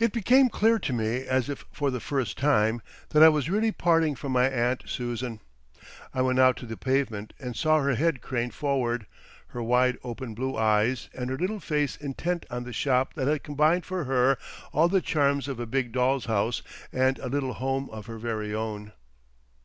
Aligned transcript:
It 0.00 0.12
became 0.12 0.48
clear 0.48 0.76
to 0.80 0.92
me 0.92 1.18
as 1.18 1.48
if 1.48 1.66
for 1.70 1.92
the 1.92 2.00
first 2.00 2.36
time, 2.36 2.82
that 3.10 3.22
I 3.22 3.28
was 3.28 3.48
really 3.48 3.70
parting 3.70 4.16
from 4.16 4.32
my 4.32 4.48
aunt 4.48 4.82
Susan. 4.86 5.38
I 6.12 6.20
went 6.22 6.40
out 6.40 6.48
on 6.58 6.62
to 6.62 6.66
the 6.66 6.76
pavement 6.76 7.32
and 7.38 7.54
saw 7.54 7.80
her 7.80 7.94
head 7.94 8.20
craned 8.20 8.54
forward, 8.54 9.06
her 9.50 9.62
wide 9.62 9.98
open 10.02 10.34
blue 10.34 10.56
eyes 10.56 11.08
and 11.14 11.30
her 11.30 11.38
little 11.38 11.60
face 11.60 11.94
intent 11.96 12.44
on 12.50 12.64
the 12.64 12.72
shop 12.72 13.14
that 13.14 13.28
had 13.28 13.44
combined 13.44 13.86
for 13.86 14.02
her 14.02 14.36
all 14.72 14.88
the 14.88 15.00
charms 15.00 15.46
of 15.46 15.60
a 15.60 15.64
big 15.66 15.92
doll's 15.92 16.24
house 16.24 16.62
and 16.92 17.20
a 17.20 17.28
little 17.28 17.52
home 17.52 17.88
of 17.90 18.06
her 18.06 18.18
very 18.18 18.52
own. 18.52 18.94